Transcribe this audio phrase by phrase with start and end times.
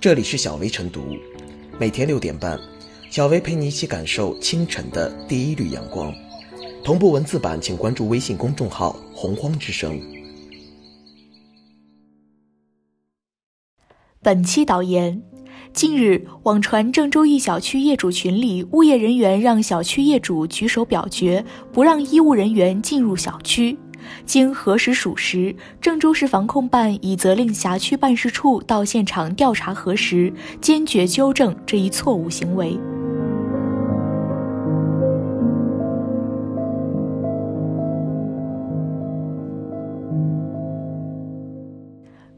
[0.00, 1.14] 这里是小薇晨读，
[1.78, 2.58] 每天六点半，
[3.10, 6.10] 小薇陪你一起感受清晨的第一缕阳光。
[6.82, 10.00] 同步文字版，请关注微信公众号“洪荒之声”。
[14.22, 15.22] 本期导言：
[15.74, 21.44] 近日，网传郑州一小区业主群里，物业人员让小区业主举手表决，
[21.74, 23.76] 不让医务人员进入小区。
[24.24, 32.78] 经核实属实，郑州市防控办已责令辖区办事处到现场调查核实，坚决纠正这一错误行为。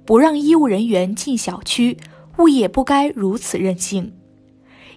[0.04, 1.96] 不让医务人员进小区，
[2.38, 4.12] 物业不该如此任性。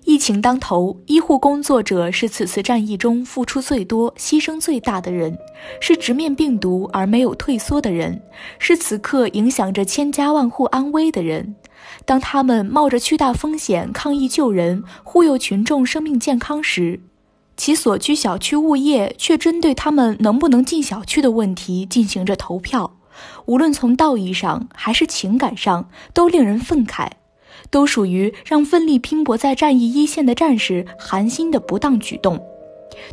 [0.05, 5.35] 疫情当头，医护工作者是此次战役中付出最多、牺牲最大的人，
[5.81, 8.21] 是直面病毒而没有退缩的人，
[8.59, 11.55] 是此刻影响着千家万户安危的人。
[12.05, 16.99] 当他们冒着巨大风险抗疫救人、护佑群众生命健康时，
[17.57, 22.95] 其所居小区物业却针对他们能不能进小区的问题进行着投票，
[23.47, 27.09] 无论从道义上还是情感上，都令人愤慨。
[27.70, 32.39] 都属于让奋力拼搏在战役一线的战士寒心的不当举动，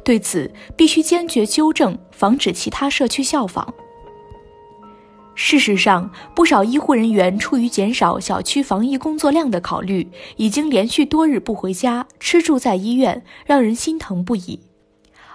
[0.04, 3.72] 对此必须坚决纠正，防止其他社区效仿。
[5.34, 14.60] 事实上，不少医护人员出于减少小区防疫工作量的考虑，已经连续多日不回家，吃住在医院，让人心疼不已。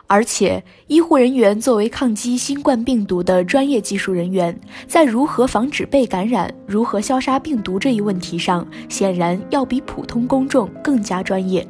[0.10, 11.68] 而且，医护人员作为抗击新冠病毒的专业技术人员，在如何防止被感染、如何消杀病毒这一问题上，显然要比普通公众更加专业。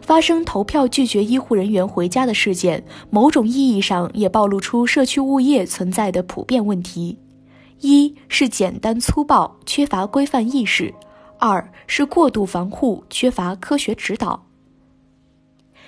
[0.00, 7.18] 发生投票拒绝医护人员回家的事件，某种意义上也暴露出社区物业存在的普遍问题：
[7.80, 10.90] 一是简单粗暴、缺乏规范意识；
[11.38, 14.46] 二是过度防护、缺乏科学指导。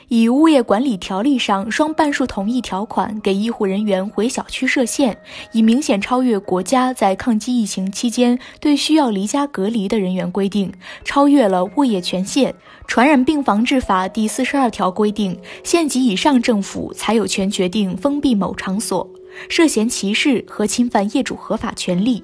[0.08, 5.16] 以物业管理条例上双半数同意条款给医护人员回小区设限，
[5.50, 10.72] 已明显超越国家在抗击疫情期间对需要离家隔离的人员规定，
[11.04, 12.54] 超越了物业权限。
[12.86, 19.08] 传染病防治法第四十二条规定，县级以上政府才有权决定封闭某场所，
[19.48, 22.22] 涉嫌歧视和侵犯业主合法权利。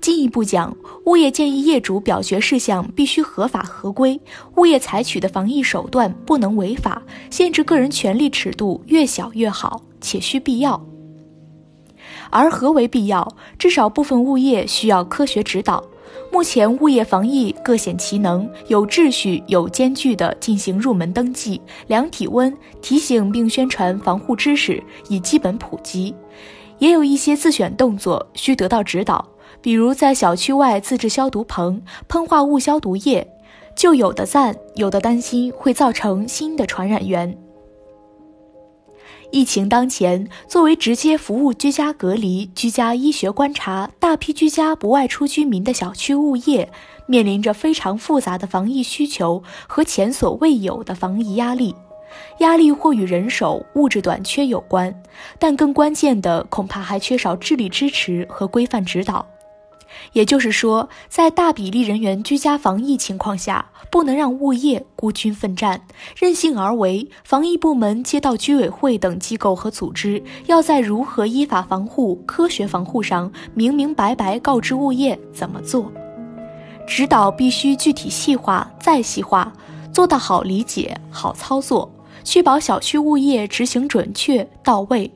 [0.00, 4.20] 进一步讲，物业建议业主表决事项必须合法合规，
[4.56, 10.84] 物业采取的防疫手段不能违法，限制个人权利尺度越小越好，且需必要。
[12.30, 13.26] 而何为必要？
[13.58, 15.82] 至少部分物业需要科学指导。
[16.30, 26.12] 目前物业防疫各显其能，有秩序、有间距地进行入门登记、量体温、提醒并宣传防护知识，已基本普及；
[26.78, 29.26] 也有一些自选动作需得到指导。
[29.60, 33.26] 比如在小区外自制消毒棚、喷化物消毒液，
[33.76, 37.36] 就有的赞，有的担心会造成新的传染源。
[39.30, 46.70] 疫情当前，作为直接服务居家隔离、居家医学观察、大批居家不外出居民的小区物业，
[47.06, 51.74] 面临着非常复杂的防疫需求和前所未有的防疫压力。
[52.38, 55.02] 压力或与人手、物质短缺有关，
[55.38, 59.26] 但更关键的恐怕还缺少智力支持和规范指导。
[60.12, 65.82] 也就是说，在大比例人员居家防疫情况下，不能让物业孤军奋战、
[66.16, 67.08] 任性而为。
[67.24, 75.90] 防疫部门、街道居委会等机构和组织，要在如何依法防护、科学防护上，明明白白告知物业怎么做。
[76.86, 79.52] 指导必须具体细化、再细化，
[79.92, 81.90] 做到好理解、好操作，
[82.24, 85.10] 确保小区物业执行准确到位。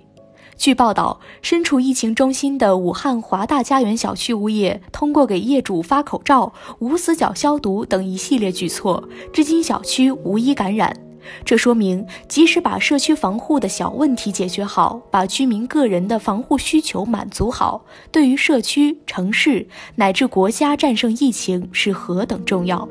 [0.63, 9.03] 据报道，身处疫情中心的武汉华大家园小区物业，通过给业主发口罩、无死角消毒等一系列举措，
[9.33, 10.97] 至今小区无一感染。
[11.45, 22.89] 这说明，即使把社区防护的小问题解决好，把居民个人的防护需求满足好，对于社区、城市乃至国家战胜疫情是何等重要。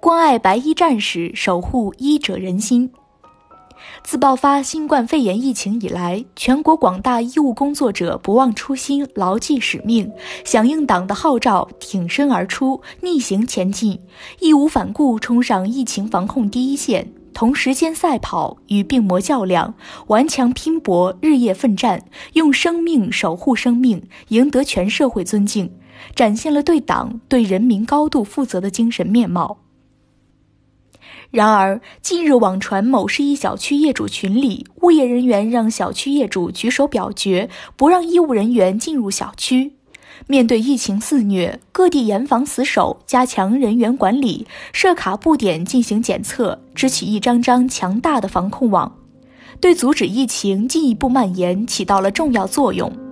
[0.00, 2.90] 关爱白衣战士，守护医者仁心。
[4.02, 10.10] 自爆发新冠肺炎疫情以来，全国广大医务工作者不忘初心，牢记使命，
[10.42, 14.00] 响应党的号召，挺身而出，逆行前进，
[14.38, 19.74] 义无反顾冲上疫情防控第一线，同时间赛跑，与病魔较量，
[20.06, 22.02] 顽强拼搏，日夜奋战，
[22.32, 25.70] 用生命守护生命，赢得全社会尊敬，
[26.14, 29.58] 展现了对党对人民高度负责的精神面貌。
[31.30, 39.72] 然而，近日网传某市一小区业主群里，物业人员让小区业主举手表决，不让医务人员进入小区。
[40.26, 48.96] 面对疫情肆虐，各地严防死守，加强人员管理，设卡布点进行检测，织起一张张强大的防控网，
[49.60, 53.09] 对阻止疫情进一步蔓延起到了重要作用。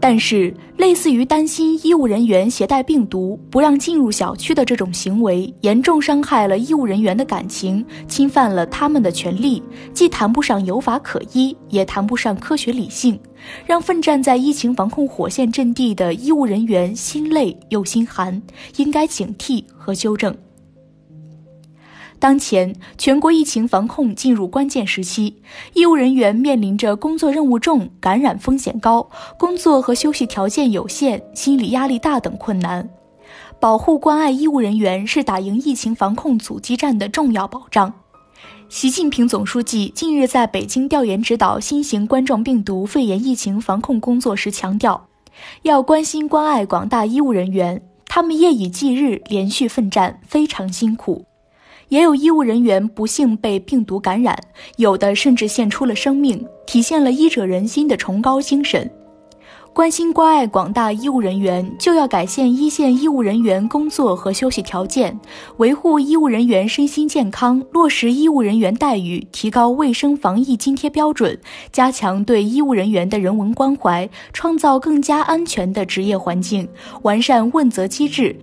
[0.00, 9.60] 但是，类似于担心医务人员携带病毒不让进入小区的这种行为，严重伤害了医务人员的感情，侵犯了他们的权利，
[9.92, 13.18] 既谈不上有法可依，也谈不上科学理性，
[13.66, 18.40] 让奋战在疫情防控火线阵地的医务人员心累又心寒，
[18.76, 20.32] 应该警惕和纠正。
[22.20, 25.36] 当前全国疫情防控进入关键时期，
[25.74, 32.88] 医务人员面临着工作任务重、感染风险高、工作和休息条件有限、心理压力大等困难。
[33.60, 37.92] 保护关爱医务人员是打赢疫情防控阻击战的重要保障。
[38.68, 45.08] 习近平总书记近日在北京调研指导新型冠状病毒肺炎疫情防控工作时强调，
[45.62, 51.27] 要关心关爱广大医务人员，他们夜以继日连续奋战，非常辛苦。
[51.88, 54.38] 也有医务人员不幸被病毒感染，
[54.76, 58.90] 有的甚至献出了生命，体现了医者仁心的崇高精神。
[59.74, 65.16] 关心关爱广大医务人员，就要改善一线医务人员工作和休息条件，
[65.58, 71.38] 维护医务人员身心健康，落实医务人员待遇，提高卫生防疫津贴标准，
[71.70, 76.68] 加强对医务人员的人文关怀，创造更加安全的职业环境，
[77.02, 78.34] 完善问责机制。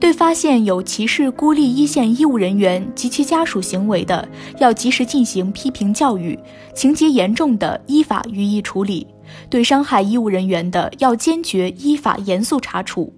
[0.00, 4.26] 对发现有歧视、孤立一线医务人员及其家属行为的，
[4.58, 6.38] 要及时进行批评教育，
[6.72, 9.04] 情节严重的依法予以处理；
[9.50, 13.12] 对伤害医务人员的，要坚决依法严肃查处。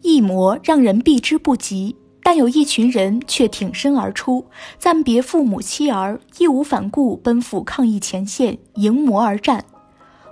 [0.00, 4.46] 疫魔让人避之不及，但有一群人却挺身而出，
[4.78, 9.64] 暂别父母妻儿，义无反顾奔赴抗疫前线，迎魔而战。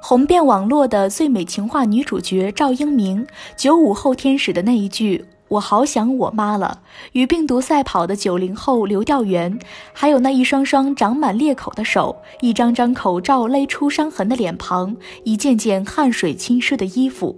[0.07, 9.59] 红遍网络的最美情话女主角赵英明，九五后天使的那一句“我好想我妈了”，与病毒赛跑的九零后刘调元，
[9.95, 17.35] 还有那一双双长满裂口的手，一张张口罩勒出伤痕的脸庞，一件件汗水浸湿的衣服，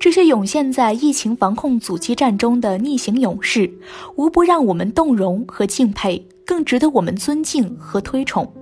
[0.00, 3.72] 这些涌现在疫情防控阻击战中的逆行勇士，
[4.16, 8.52] 无不让我们动容和敬佩，更值得我们尊敬和推崇。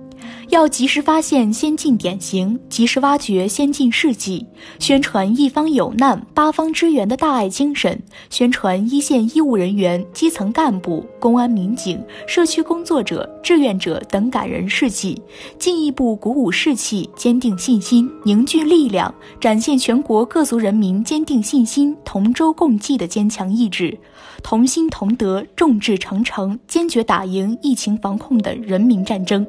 [0.51, 4.45] 要及时发现先进典型，及时挖掘先进事迹，
[4.79, 7.97] 宣传一方有难八方支援的大爱精神，
[8.29, 15.21] 宣传一线医务人员、基层干部、公安民警、社区工作者、志愿者等感人事迹，
[15.57, 23.97] 进一步鼓舞士气，坚定信心，凝聚力量，展现全国各族人民坚定信心、同舟共济的坚强意志，
[24.43, 29.47] 同心同德，众志成城，坚决打赢疫情防控的人民战争。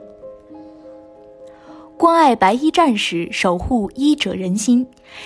[2.03, 4.85] 关爱白衣战士，守护医者仁心。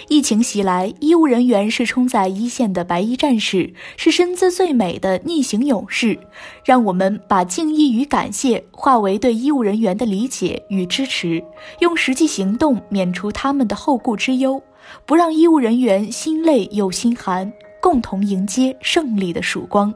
[0.09, 6.19] 疫情袭来，医务人员是冲在一线的白衣战士，是身姿最美的逆行勇士。
[6.67, 11.43] 让我们把敬意与感谢化为对医务人员的理解与支持，
[11.79, 14.63] 用实际行动免除他们的后顾之忧，
[15.07, 17.51] 不让医务人员心累又心寒，
[17.81, 19.95] 共同迎接胜利的曙光。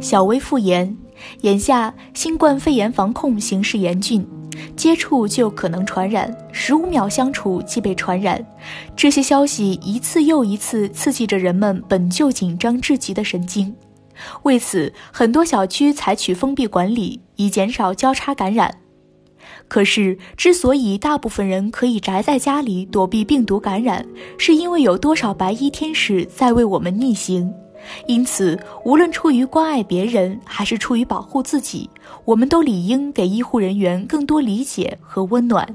[0.00, 0.96] 小微复言，
[1.42, 4.26] 眼下新冠肺炎防控形势严峻，
[4.76, 8.44] 接触就可能传染，十五秒相处即被传染。
[8.96, 13.74] 这些消息一次又一次刺激着人们本就紧张至极的神经。
[14.44, 18.72] 为此，很多小区采取封闭管理，以减少交叉感染。
[19.66, 24.06] 可是，之所以大部分人可以宅在家里躲避病毒感染，
[24.38, 27.52] 是因为有多少白衣天使在为我们逆行。
[28.06, 31.88] 因此，无论出于关爱别人，还是出于保护自己，
[32.24, 35.66] 我们都理应给医护人员更多理解和温暖。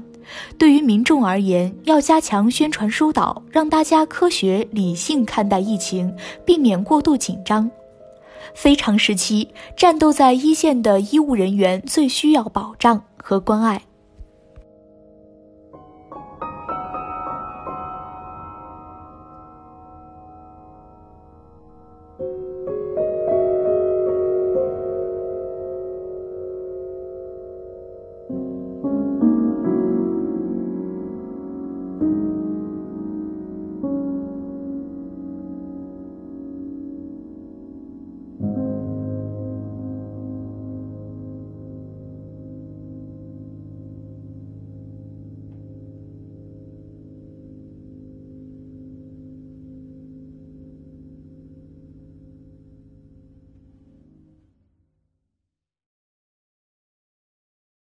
[0.56, 6.14] 对于民众而言，要加强宣传疏导，让大家科学理性看待疫情，
[6.44, 7.68] 避免过度紧张。
[8.54, 13.82] 非常时期，战斗在一线的医务人员最需要保障和关爱。